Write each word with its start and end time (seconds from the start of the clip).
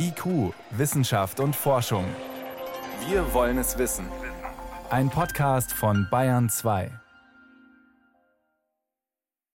IQ, 0.00 0.54
Wissenschaft 0.70 1.40
und 1.40 1.56
Forschung. 1.56 2.04
Wir 3.08 3.34
wollen 3.34 3.58
es 3.58 3.78
wissen. 3.78 4.06
Ein 4.90 5.10
Podcast 5.10 5.72
von 5.72 6.06
Bayern 6.08 6.48
2. 6.48 6.92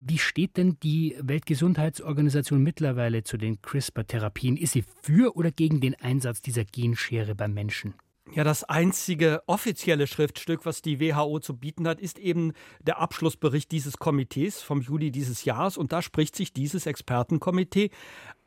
Wie 0.00 0.18
steht 0.18 0.56
denn 0.56 0.78
die 0.82 1.16
Weltgesundheitsorganisation 1.20 2.60
mittlerweile 2.60 3.22
zu 3.22 3.36
den 3.36 3.62
CRISPR-Therapien? 3.62 4.56
Ist 4.56 4.72
sie 4.72 4.84
für 5.02 5.36
oder 5.36 5.52
gegen 5.52 5.80
den 5.80 5.94
Einsatz 5.94 6.42
dieser 6.42 6.64
Genschere 6.64 7.36
beim 7.36 7.54
Menschen? 7.54 7.94
Ja, 8.34 8.44
das 8.44 8.64
einzige 8.64 9.42
offizielle 9.46 10.06
Schriftstück, 10.06 10.64
was 10.64 10.80
die 10.80 11.00
WHO 11.00 11.38
zu 11.40 11.56
bieten 11.56 11.86
hat, 11.86 12.00
ist 12.00 12.18
eben 12.18 12.52
der 12.80 12.98
Abschlussbericht 12.98 13.70
dieses 13.70 13.98
Komitees 13.98 14.62
vom 14.62 14.80
Juli 14.80 15.10
dieses 15.10 15.44
Jahres. 15.44 15.76
Und 15.76 15.92
da 15.92 16.00
spricht 16.00 16.34
sich 16.34 16.52
dieses 16.52 16.86
Expertenkomitee 16.86 17.90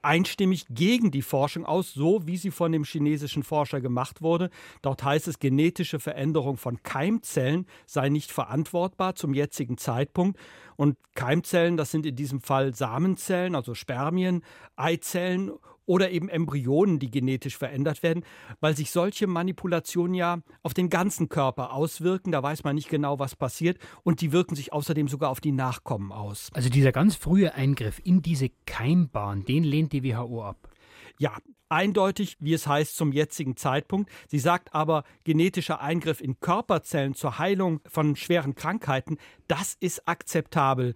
einstimmig 0.06 0.66
gegen 0.70 1.12
die 1.12 1.22
Forschung 1.22 1.66
aus, 1.66 1.94
so 1.94 2.26
wie 2.26 2.38
sie 2.38 2.52
von 2.52 2.72
dem 2.72 2.84
chinesischen 2.84 3.44
Forscher 3.44 3.82
gemacht 3.82 4.22
wurde. 4.22 4.50
Dort 4.81 5.04
heißt 5.04 5.28
es, 5.28 5.40
genetische 5.40 6.00
Veränderung 6.00 6.58
von 6.58 6.81
Keimzellen 6.84 7.66
sei 7.86 8.09
nicht 8.09 8.31
verantwortbar 8.31 9.16
zum 9.16 9.34
jetzigen 9.34 9.78
Zeitpunkt. 9.78 10.40
Und 10.78 10.98
Keimzellen, 11.16 11.78
das 11.78 11.91
sind 11.91 12.05
in 12.05 12.16
diesem 12.16 12.41
Fall 12.41 12.73
Samenzellen, 12.76 13.55
also 13.55 13.73
Spermien, 13.73 14.44
Eizellen 14.76 15.52
oder 15.85 16.12
eben 16.12 16.30
Embryonen, 16.30 16.99
die 16.99 17.12
genetisch 17.12 17.57
verändert 17.57 18.03
werden, 18.03 18.23
weil 18.59 18.75
sich 18.75 18.91
solche 18.91 19.27
Manipulationen 19.27 20.13
ja 20.13 20.39
auf 20.63 20.73
den 20.73 20.89
ganzen 20.89 21.30
Körper 21.30 21.73
auswirken. 21.73 22.31
Da 22.31 22.41
weiß 22.44 22.63
man 22.63 22.75
nicht 22.75 22.89
genau, 22.89 23.20
was 23.20 23.35
passiert 23.35 23.77
und 24.03 24.21
die 24.21 24.31
wirken 24.31 24.55
sich 24.55 24.73
außerdem 24.73 25.08
sogar 25.08 25.30
auf 25.30 25.41
die 25.41 25.52
Nachkommen 25.52 26.11
aus. 26.11 26.49
Also 26.53 26.70
dieser 26.70 26.91
ganz 26.91 27.16
frühe 27.16 27.53
Eingriff 27.53 28.02
in 28.03 28.21
diese 28.21 28.49
Keimbahn, 28.66 29.45
den 29.45 29.63
lehnt 29.63 29.94
die 29.94 30.03
WHO 30.03 30.44
ab. 30.44 30.70
Ja, 31.17 31.38
eindeutig, 31.70 32.38
wie 32.39 32.53
es 32.53 32.67
heißt, 32.67 32.95
zum 32.95 33.11
jetzigen 33.11 33.55
Zeitpunkt. 33.58 34.09
Sie 34.27 34.39
sagt 34.39 34.73
aber, 34.73 35.03
genetischer 35.23 35.81
Eingriff 35.81 36.22
in 36.22 36.39
Körperzellen 36.39 37.16
zur 37.16 37.39
Heilung 37.39 37.81
von 37.88 38.16
schweren 38.16 38.55
Krankheiten, 38.55 39.17
das 39.47 39.75
ist 39.80 40.08
akzeptabel. 40.08 40.94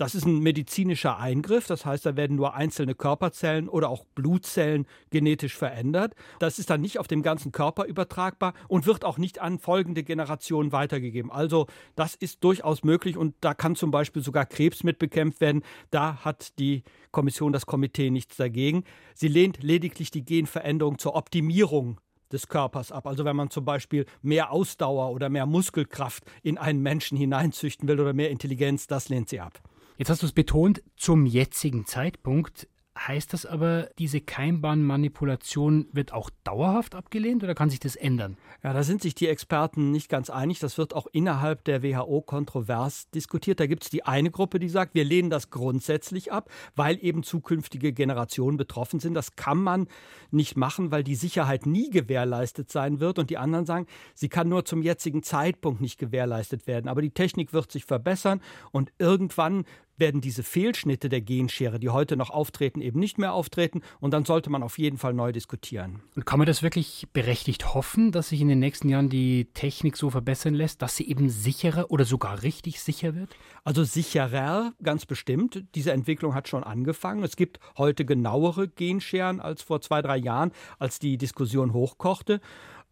Das 0.00 0.14
ist 0.14 0.24
ein 0.24 0.38
medizinischer 0.38 1.18
Eingriff, 1.18 1.66
das 1.66 1.84
heißt, 1.84 2.06
da 2.06 2.16
werden 2.16 2.34
nur 2.34 2.54
einzelne 2.54 2.94
Körperzellen 2.94 3.68
oder 3.68 3.90
auch 3.90 4.06
Blutzellen 4.14 4.86
genetisch 5.10 5.54
verändert. 5.54 6.14
Das 6.38 6.58
ist 6.58 6.70
dann 6.70 6.80
nicht 6.80 6.98
auf 6.98 7.06
dem 7.06 7.22
ganzen 7.22 7.52
Körper 7.52 7.84
übertragbar 7.84 8.54
und 8.66 8.86
wird 8.86 9.04
auch 9.04 9.18
nicht 9.18 9.42
an 9.42 9.58
folgende 9.58 10.02
Generationen 10.02 10.72
weitergegeben. 10.72 11.30
Also 11.30 11.66
das 11.96 12.14
ist 12.14 12.42
durchaus 12.42 12.82
möglich 12.82 13.18
und 13.18 13.34
da 13.42 13.52
kann 13.52 13.76
zum 13.76 13.90
Beispiel 13.90 14.22
sogar 14.22 14.46
Krebs 14.46 14.84
mit 14.84 14.98
bekämpft 14.98 15.42
werden. 15.42 15.62
Da 15.90 16.24
hat 16.24 16.58
die 16.58 16.82
Kommission, 17.10 17.52
das 17.52 17.66
Komitee 17.66 18.08
nichts 18.08 18.38
dagegen. 18.38 18.84
Sie 19.14 19.28
lehnt 19.28 19.62
lediglich 19.62 20.10
die 20.10 20.24
Genveränderung 20.24 20.98
zur 20.98 21.14
Optimierung 21.14 22.00
des 22.32 22.48
Körpers 22.48 22.90
ab. 22.90 23.06
Also 23.06 23.26
wenn 23.26 23.36
man 23.36 23.50
zum 23.50 23.66
Beispiel 23.66 24.06
mehr 24.22 24.50
Ausdauer 24.50 25.10
oder 25.10 25.28
mehr 25.28 25.44
Muskelkraft 25.44 26.24
in 26.42 26.56
einen 26.56 26.80
Menschen 26.80 27.18
hineinzüchten 27.18 27.86
will 27.86 28.00
oder 28.00 28.14
mehr 28.14 28.30
Intelligenz, 28.30 28.86
das 28.86 29.10
lehnt 29.10 29.28
sie 29.28 29.40
ab. 29.40 29.60
Jetzt 30.00 30.08
hast 30.08 30.22
du 30.22 30.26
es 30.26 30.32
betont, 30.32 30.82
zum 30.96 31.26
jetzigen 31.26 31.84
Zeitpunkt. 31.84 32.66
Heißt 32.98 33.32
das 33.34 33.46
aber, 33.46 33.88
diese 33.98 34.20
Keimbahnmanipulation 34.20 35.88
wird 35.92 36.12
auch 36.12 36.28
dauerhaft 36.42 36.94
abgelehnt 36.94 37.44
oder 37.44 37.54
kann 37.54 37.70
sich 37.70 37.80
das 37.80 37.96
ändern? 37.96 38.36
Ja, 38.62 38.72
da 38.72 38.82
sind 38.82 39.00
sich 39.00 39.14
die 39.14 39.28
Experten 39.28 39.90
nicht 39.90 40.08
ganz 40.08 40.28
einig. 40.28 40.58
Das 40.58 40.76
wird 40.76 40.94
auch 40.94 41.06
innerhalb 41.12 41.64
der 41.64 41.82
WHO 41.82 42.22
kontrovers 42.22 43.08
diskutiert. 43.10 43.60
Da 43.60 43.66
gibt 43.66 43.84
es 43.84 43.90
die 43.90 44.04
eine 44.04 44.30
Gruppe, 44.30 44.58
die 44.58 44.68
sagt, 44.68 44.94
wir 44.94 45.04
lehnen 45.04 45.30
das 45.30 45.50
grundsätzlich 45.50 46.32
ab, 46.32 46.50
weil 46.74 46.98
eben 47.02 47.22
zukünftige 47.22 47.92
Generationen 47.92 48.56
betroffen 48.56 49.00
sind. 49.00 49.14
Das 49.14 49.36
kann 49.36 49.58
man 49.58 49.86
nicht 50.30 50.56
machen, 50.56 50.90
weil 50.90 51.04
die 51.04 51.14
Sicherheit 51.14 51.66
nie 51.66 51.90
gewährleistet 51.90 52.72
sein 52.72 53.00
wird. 53.00 53.18
Und 53.18 53.30
die 53.30 53.38
anderen 53.38 53.66
sagen, 53.66 53.86
sie 54.14 54.28
kann 54.28 54.48
nur 54.48 54.64
zum 54.64 54.82
jetzigen 54.82 55.22
Zeitpunkt 55.22 55.80
nicht 55.80 55.98
gewährleistet 55.98 56.66
werden. 56.66 56.88
Aber 56.88 57.02
die 57.02 57.12
Technik 57.12 57.52
wird 57.52 57.70
sich 57.70 57.84
verbessern 57.84 58.40
und 58.72 58.92
irgendwann 58.98 59.64
werden 60.00 60.20
diese 60.20 60.42
Fehlschnitte 60.42 61.08
der 61.08 61.20
Genschere, 61.20 61.78
die 61.78 61.90
heute 61.90 62.16
noch 62.16 62.30
auftreten, 62.30 62.80
eben 62.80 62.98
nicht 62.98 63.18
mehr 63.18 63.32
auftreten. 63.32 63.82
Und 64.00 64.12
dann 64.12 64.24
sollte 64.24 64.50
man 64.50 64.62
auf 64.62 64.78
jeden 64.78 64.98
Fall 64.98 65.14
neu 65.14 65.32
diskutieren. 65.32 66.00
Und 66.16 66.26
kann 66.26 66.38
man 66.38 66.46
das 66.46 66.62
wirklich 66.62 67.06
berechtigt 67.12 67.74
hoffen, 67.74 68.10
dass 68.10 68.30
sich 68.30 68.40
in 68.40 68.48
den 68.48 68.58
nächsten 68.58 68.88
Jahren 68.88 69.08
die 69.08 69.46
Technik 69.54 69.96
so 69.96 70.10
verbessern 70.10 70.54
lässt, 70.54 70.82
dass 70.82 70.96
sie 70.96 71.08
eben 71.08 71.28
sicherer 71.28 71.90
oder 71.90 72.04
sogar 72.04 72.42
richtig 72.42 72.80
sicher 72.80 73.14
wird? 73.14 73.30
Also 73.62 73.84
sicherer, 73.84 74.72
ganz 74.82 75.06
bestimmt. 75.06 75.64
Diese 75.74 75.92
Entwicklung 75.92 76.34
hat 76.34 76.48
schon 76.48 76.64
angefangen. 76.64 77.22
Es 77.22 77.36
gibt 77.36 77.60
heute 77.76 78.04
genauere 78.04 78.68
Genscheren 78.68 79.40
als 79.40 79.62
vor 79.62 79.80
zwei, 79.80 80.02
drei 80.02 80.16
Jahren, 80.16 80.52
als 80.78 80.98
die 80.98 81.18
Diskussion 81.18 81.72
hochkochte. 81.72 82.40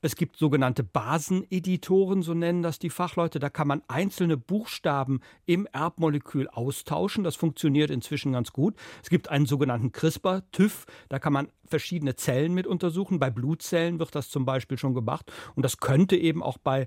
Es 0.01 0.15
gibt 0.15 0.37
sogenannte 0.37 0.85
Baseneditoren, 0.85 2.23
so 2.23 2.33
nennen 2.33 2.63
das 2.63 2.79
die 2.79 2.91
Fachleute. 2.91 3.41
Da 3.41 3.51
kann 3.51 3.67
man 3.67 3.83
einzelne 3.89 4.37
Buchstaben 4.37 5.21
im 5.45 5.67
Erbmolekül 5.73 6.49
austauschen. 6.49 7.25
Das 7.25 7.35
funktioniert 7.35 7.91
inzwischen 7.91 8.33
ganz 8.33 8.53
gut. 8.53 8.77
Es 9.03 9.11
gibt 9.11 9.29
einen 9.29 9.47
sogenannten 9.47 9.91
CRISPR-TÜV. 9.91 10.87
Da 11.09 11.19
kann 11.19 11.33
man 11.33 11.49
verschiedene 11.67 12.15
Zellen 12.15 12.55
mit 12.55 12.69
untersuchen. 12.69 13.19
Bei 13.19 13.31
Blutzellen 13.31 13.99
wird 13.99 14.15
das 14.15 14.31
zum 14.31 14.45
Beispiel 14.45 14.79
schon 14.79 14.95
gemacht. 14.95 15.33
Und 15.57 15.65
das 15.65 15.79
könnte 15.79 16.17
eben 16.17 16.45
auch 16.45 16.59
bei 16.59 16.87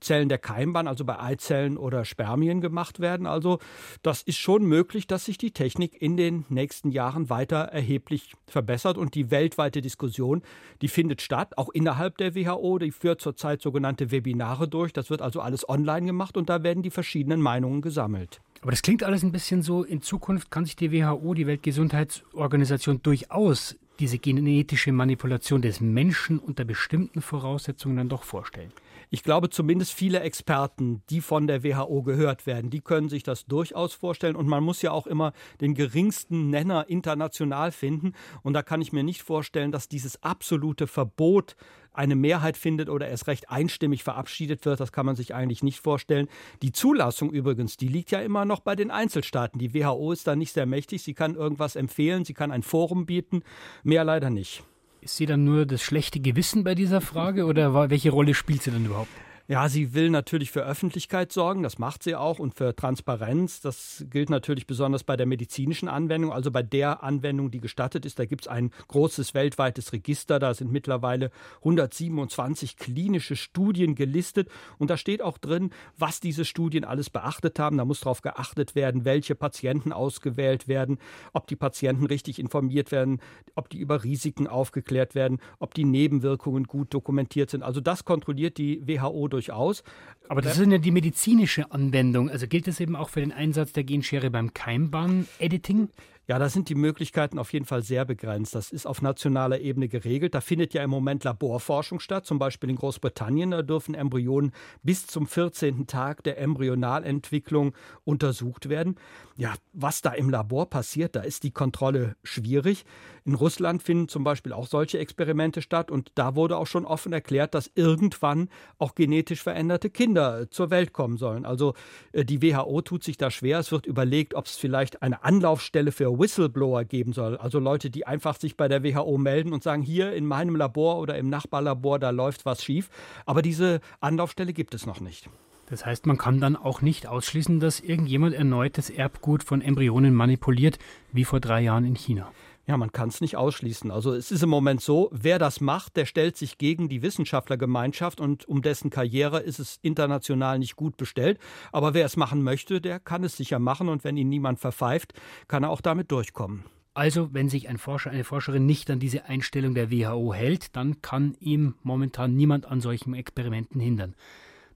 Zellen 0.00 0.28
der 0.28 0.38
Keimbahn, 0.38 0.88
also 0.88 1.04
bei 1.04 1.18
Eizellen 1.18 1.76
oder 1.76 2.04
Spermien 2.04 2.60
gemacht 2.60 3.00
werden. 3.00 3.26
Also 3.26 3.58
das 4.02 4.22
ist 4.22 4.38
schon 4.38 4.64
möglich, 4.64 5.06
dass 5.06 5.24
sich 5.24 5.38
die 5.38 5.52
Technik 5.52 6.00
in 6.00 6.16
den 6.16 6.44
nächsten 6.48 6.90
Jahren 6.90 7.30
weiter 7.30 7.56
erheblich 7.56 8.34
verbessert 8.46 8.98
und 8.98 9.14
die 9.14 9.30
weltweite 9.30 9.80
Diskussion, 9.80 10.42
die 10.80 10.88
findet 10.88 11.22
statt, 11.22 11.58
auch 11.58 11.68
innerhalb 11.70 12.18
der 12.18 12.34
WHO, 12.34 12.78
die 12.78 12.90
führt 12.90 13.20
zurzeit 13.20 13.62
sogenannte 13.62 14.10
Webinare 14.10 14.68
durch. 14.68 14.92
Das 14.92 15.10
wird 15.10 15.22
also 15.22 15.40
alles 15.40 15.68
online 15.68 16.06
gemacht 16.06 16.36
und 16.36 16.48
da 16.48 16.62
werden 16.62 16.82
die 16.82 16.90
verschiedenen 16.90 17.40
Meinungen 17.40 17.82
gesammelt. 17.82 18.40
Aber 18.62 18.70
das 18.70 18.82
klingt 18.82 19.02
alles 19.02 19.24
ein 19.24 19.32
bisschen 19.32 19.62
so, 19.62 19.82
in 19.82 20.02
Zukunft 20.02 20.50
kann 20.50 20.64
sich 20.64 20.76
die 20.76 20.92
WHO, 20.92 21.34
die 21.34 21.48
Weltgesundheitsorganisation, 21.48 23.02
durchaus 23.02 23.76
diese 23.98 24.18
genetische 24.18 24.92
Manipulation 24.92 25.62
des 25.62 25.80
Menschen 25.80 26.38
unter 26.38 26.64
bestimmten 26.64 27.22
Voraussetzungen 27.22 27.96
dann 27.96 28.08
doch 28.08 28.22
vorstellen. 28.22 28.72
Ich 29.14 29.22
glaube 29.22 29.50
zumindest 29.50 29.92
viele 29.92 30.20
Experten, 30.20 31.02
die 31.10 31.20
von 31.20 31.46
der 31.46 31.62
WHO 31.62 32.02
gehört 32.02 32.46
werden, 32.46 32.70
die 32.70 32.80
können 32.80 33.10
sich 33.10 33.22
das 33.22 33.44
durchaus 33.44 33.92
vorstellen. 33.92 34.36
Und 34.36 34.48
man 34.48 34.64
muss 34.64 34.80
ja 34.80 34.90
auch 34.90 35.06
immer 35.06 35.34
den 35.60 35.74
geringsten 35.74 36.48
Nenner 36.48 36.88
international 36.88 37.72
finden. 37.72 38.14
Und 38.42 38.54
da 38.54 38.62
kann 38.62 38.80
ich 38.80 38.90
mir 38.90 39.02
nicht 39.02 39.20
vorstellen, 39.20 39.70
dass 39.70 39.90
dieses 39.90 40.22
absolute 40.22 40.86
Verbot 40.86 41.56
eine 41.92 42.16
Mehrheit 42.16 42.56
findet 42.56 42.88
oder 42.88 43.06
erst 43.06 43.26
recht 43.26 43.50
einstimmig 43.50 44.02
verabschiedet 44.02 44.64
wird. 44.64 44.80
Das 44.80 44.92
kann 44.92 45.04
man 45.04 45.14
sich 45.14 45.34
eigentlich 45.34 45.62
nicht 45.62 45.80
vorstellen. 45.80 46.26
Die 46.62 46.72
Zulassung 46.72 47.30
übrigens, 47.32 47.76
die 47.76 47.88
liegt 47.88 48.12
ja 48.12 48.20
immer 48.22 48.46
noch 48.46 48.60
bei 48.60 48.76
den 48.76 48.90
Einzelstaaten. 48.90 49.58
Die 49.58 49.74
WHO 49.74 50.12
ist 50.12 50.26
da 50.26 50.36
nicht 50.36 50.54
sehr 50.54 50.64
mächtig. 50.64 51.02
Sie 51.02 51.12
kann 51.12 51.34
irgendwas 51.34 51.76
empfehlen, 51.76 52.24
sie 52.24 52.32
kann 52.32 52.50
ein 52.50 52.62
Forum 52.62 53.04
bieten, 53.04 53.42
mehr 53.82 54.04
leider 54.04 54.30
nicht. 54.30 54.64
Ist 55.02 55.16
sie 55.16 55.26
dann 55.26 55.42
nur 55.42 55.66
das 55.66 55.82
schlechte 55.82 56.20
Gewissen 56.20 56.62
bei 56.62 56.76
dieser 56.76 57.00
Frage 57.00 57.46
oder 57.46 57.90
welche 57.90 58.10
Rolle 58.10 58.34
spielt 58.34 58.62
sie 58.62 58.70
dann 58.70 58.86
überhaupt? 58.86 59.10
Ja, 59.48 59.68
sie 59.68 59.92
will 59.92 60.08
natürlich 60.08 60.52
für 60.52 60.64
Öffentlichkeit 60.64 61.32
sorgen, 61.32 61.64
das 61.64 61.78
macht 61.78 62.04
sie 62.04 62.14
auch, 62.14 62.38
und 62.38 62.54
für 62.54 62.76
Transparenz. 62.76 63.60
Das 63.60 64.04
gilt 64.08 64.30
natürlich 64.30 64.68
besonders 64.68 65.02
bei 65.02 65.16
der 65.16 65.26
medizinischen 65.26 65.88
Anwendung, 65.88 66.32
also 66.32 66.52
bei 66.52 66.62
der 66.62 67.02
Anwendung, 67.02 67.50
die 67.50 67.60
gestattet 67.60 68.06
ist. 68.06 68.20
Da 68.20 68.24
gibt 68.24 68.42
es 68.42 68.48
ein 68.48 68.70
großes 68.86 69.34
weltweites 69.34 69.92
Register, 69.92 70.38
da 70.38 70.54
sind 70.54 70.70
mittlerweile 70.70 71.32
127 71.56 72.76
klinische 72.76 73.34
Studien 73.34 73.96
gelistet 73.96 74.48
und 74.78 74.90
da 74.90 74.96
steht 74.96 75.20
auch 75.20 75.38
drin, 75.38 75.70
was 75.98 76.20
diese 76.20 76.44
Studien 76.44 76.84
alles 76.84 77.10
beachtet 77.10 77.58
haben. 77.58 77.78
Da 77.78 77.84
muss 77.84 78.00
darauf 78.00 78.22
geachtet 78.22 78.76
werden, 78.76 79.04
welche 79.04 79.34
Patienten 79.34 79.92
ausgewählt 79.92 80.68
werden, 80.68 80.98
ob 81.32 81.48
die 81.48 81.56
Patienten 81.56 82.06
richtig 82.06 82.38
informiert 82.38 82.92
werden, 82.92 83.20
ob 83.56 83.68
die 83.70 83.78
über 83.78 84.04
Risiken 84.04 84.46
aufgeklärt 84.46 85.16
werden, 85.16 85.40
ob 85.58 85.74
die 85.74 85.84
Nebenwirkungen 85.84 86.64
gut 86.64 86.94
dokumentiert 86.94 87.50
sind. 87.50 87.64
Also 87.64 87.80
das 87.80 88.04
kontrolliert 88.04 88.56
die 88.56 88.86
WHO 88.86 89.31
durchaus. 89.32 89.82
Aber 90.28 90.40
das 90.40 90.58
ist 90.58 90.70
ja 90.70 90.78
die 90.78 90.90
medizinische 90.90 91.70
Anwendung. 91.72 92.30
Also 92.30 92.46
gilt 92.46 92.66
das 92.66 92.80
eben 92.80 92.96
auch 92.96 93.08
für 93.08 93.20
den 93.20 93.32
Einsatz 93.32 93.72
der 93.72 93.84
Genschere 93.84 94.30
beim 94.30 94.54
Keimbahn-Editing? 94.54 95.88
Ja, 96.28 96.38
da 96.38 96.48
sind 96.48 96.68
die 96.68 96.76
Möglichkeiten 96.76 97.38
auf 97.40 97.52
jeden 97.52 97.66
Fall 97.66 97.82
sehr 97.82 98.04
begrenzt. 98.04 98.54
Das 98.54 98.70
ist 98.70 98.86
auf 98.86 99.02
nationaler 99.02 99.60
Ebene 99.60 99.88
geregelt. 99.88 100.34
Da 100.34 100.40
findet 100.40 100.72
ja 100.72 100.84
im 100.84 100.90
Moment 100.90 101.24
Laborforschung 101.24 101.98
statt, 101.98 102.26
zum 102.26 102.38
Beispiel 102.38 102.70
in 102.70 102.76
Großbritannien. 102.76 103.50
Da 103.50 103.62
dürfen 103.62 103.94
Embryonen 103.94 104.52
bis 104.84 105.08
zum 105.08 105.26
14. 105.26 105.88
Tag 105.88 106.22
der 106.22 106.38
Embryonalentwicklung 106.38 107.74
untersucht 108.04 108.68
werden. 108.68 108.96
Ja, 109.36 109.54
was 109.72 110.00
da 110.00 110.12
im 110.12 110.30
Labor 110.30 110.70
passiert, 110.70 111.16
da 111.16 111.22
ist 111.22 111.42
die 111.42 111.50
Kontrolle 111.50 112.14
schwierig. 112.22 112.84
In 113.24 113.34
Russland 113.34 113.82
finden 113.82 114.08
zum 114.08 114.24
Beispiel 114.24 114.52
auch 114.52 114.66
solche 114.66 114.98
Experimente 114.98 115.62
statt 115.62 115.90
und 115.90 116.10
da 116.16 116.34
wurde 116.34 116.56
auch 116.56 116.66
schon 116.66 116.84
offen 116.84 117.12
erklärt, 117.12 117.54
dass 117.54 117.70
irgendwann 117.74 118.48
auch 118.78 118.94
genetisch 118.94 119.42
veränderte 119.42 119.90
Kinder 119.90 120.50
zur 120.50 120.70
Welt 120.70 120.92
kommen 120.92 121.18
sollen. 121.18 121.44
Also 121.44 121.74
äh, 122.12 122.24
die 122.24 122.42
WHO 122.42 122.82
tut 122.82 123.04
sich 123.04 123.16
da 123.16 123.30
schwer. 123.30 123.58
Es 123.58 123.70
wird 123.70 123.86
überlegt, 123.86 124.34
ob 124.34 124.46
es 124.46 124.56
vielleicht 124.56 125.02
eine 125.02 125.22
Anlaufstelle 125.22 125.92
für 125.92 126.18
Whistleblower 126.18 126.84
geben 126.84 127.12
soll. 127.12 127.36
Also 127.36 127.58
Leute, 127.58 127.90
die 127.90 128.06
einfach 128.06 128.36
sich 128.38 128.56
bei 128.56 128.66
der 128.68 128.82
WHO 128.82 129.18
melden 129.18 129.52
und 129.52 129.62
sagen, 129.62 129.82
hier 129.82 130.12
in 130.12 130.26
meinem 130.26 130.56
Labor 130.56 130.98
oder 130.98 131.16
im 131.16 131.28
Nachbarlabor, 131.30 131.98
da 131.98 132.10
läuft 132.10 132.44
was 132.44 132.64
schief. 132.64 132.90
Aber 133.24 133.42
diese 133.42 133.80
Anlaufstelle 134.00 134.52
gibt 134.52 134.74
es 134.74 134.86
noch 134.86 135.00
nicht. 135.00 135.28
Das 135.66 135.86
heißt, 135.86 136.04
man 136.06 136.18
kann 136.18 136.38
dann 136.38 136.54
auch 136.54 136.82
nicht 136.82 137.06
ausschließen, 137.06 137.58
dass 137.58 137.80
irgendjemand 137.80 138.34
erneut 138.34 138.76
das 138.76 138.90
Erbgut 138.90 139.42
von 139.42 139.62
Embryonen 139.62 140.12
manipuliert, 140.12 140.78
wie 141.12 141.24
vor 141.24 141.40
drei 141.40 141.62
Jahren 141.62 141.86
in 141.86 141.94
China. 141.94 142.30
Ja, 142.66 142.76
man 142.76 142.92
kann 142.92 143.08
es 143.08 143.20
nicht 143.20 143.36
ausschließen. 143.36 143.90
Also 143.90 144.12
es 144.12 144.30
ist 144.30 144.42
im 144.42 144.48
Moment 144.48 144.80
so, 144.80 145.08
wer 145.12 145.40
das 145.40 145.60
macht, 145.60 145.96
der 145.96 146.06
stellt 146.06 146.36
sich 146.36 146.58
gegen 146.58 146.88
die 146.88 147.02
Wissenschaftlergemeinschaft 147.02 148.20
und 148.20 148.48
um 148.48 148.62
dessen 148.62 148.88
Karriere 148.88 149.40
ist 149.40 149.58
es 149.58 149.78
international 149.82 150.60
nicht 150.60 150.76
gut 150.76 150.96
bestellt. 150.96 151.38
Aber 151.72 151.92
wer 151.92 152.06
es 152.06 152.16
machen 152.16 152.42
möchte, 152.42 152.80
der 152.80 153.00
kann 153.00 153.24
es 153.24 153.36
sicher 153.36 153.58
machen 153.58 153.88
und 153.88 154.04
wenn 154.04 154.16
ihn 154.16 154.28
niemand 154.28 154.60
verpfeift, 154.60 155.12
kann 155.48 155.64
er 155.64 155.70
auch 155.70 155.80
damit 155.80 156.12
durchkommen. 156.12 156.64
Also, 156.94 157.32
wenn 157.32 157.48
sich 157.48 157.68
ein 157.68 157.78
Forscher, 157.78 158.10
eine 158.10 158.22
Forscherin 158.22 158.66
nicht 158.66 158.90
an 158.90 159.00
diese 159.00 159.24
Einstellung 159.24 159.74
der 159.74 159.90
WHO 159.90 160.34
hält, 160.34 160.76
dann 160.76 161.00
kann 161.00 161.34
ihm 161.40 161.74
momentan 161.82 162.36
niemand 162.36 162.66
an 162.66 162.82
solchen 162.82 163.14
Experimenten 163.14 163.80
hindern. 163.80 164.14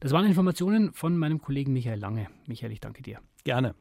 Das 0.00 0.12
waren 0.12 0.24
Informationen 0.24 0.92
von 0.92 1.16
meinem 1.18 1.40
Kollegen 1.40 1.74
Michael 1.74 2.00
Lange. 2.00 2.28
Michael, 2.46 2.72
ich 2.72 2.80
danke 2.80 3.02
dir. 3.02 3.20
Gerne. 3.44 3.74